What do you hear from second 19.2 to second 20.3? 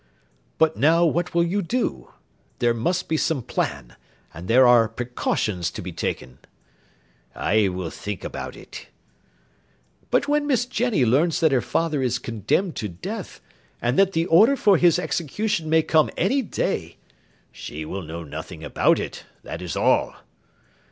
that is all."